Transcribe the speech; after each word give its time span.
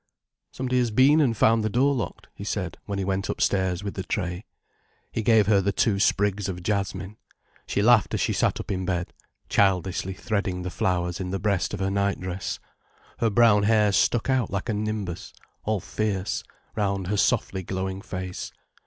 "Somebody 0.51 0.79
has 0.79 0.89
been 0.89 1.21
and 1.21 1.37
found 1.37 1.63
the 1.63 1.69
door 1.69 1.93
locked," 1.93 2.25
he 2.33 2.43
said 2.43 2.77
when 2.85 2.97
he 2.97 3.05
went 3.05 3.29
upstairs 3.29 3.83
with 3.83 3.93
the 3.93 4.01
tray. 4.01 4.45
He 5.11 5.21
gave 5.21 5.45
her 5.45 5.61
the 5.61 5.71
two 5.71 5.99
sprigs 5.99 6.49
of 6.49 6.63
jasmine. 6.63 7.17
She 7.67 7.83
laughed 7.83 8.15
as 8.15 8.19
she 8.19 8.33
sat 8.33 8.59
up 8.59 8.71
in 8.71 8.83
bed, 8.83 9.13
childishly 9.47 10.15
threading 10.15 10.63
the 10.63 10.71
flowers 10.71 11.19
in 11.19 11.29
the 11.29 11.37
breast 11.37 11.71
of 11.75 11.81
her 11.81 11.91
nightdress. 11.91 12.57
Her 13.19 13.29
brown 13.29 13.61
hair 13.61 13.91
stuck 13.91 14.27
out 14.27 14.49
like 14.49 14.69
a 14.69 14.73
nimbus, 14.73 15.33
all 15.65 15.79
fierce, 15.79 16.43
round 16.75 17.05
her 17.05 17.17
softly 17.17 17.61
glowing 17.61 18.01
face. 18.01 18.51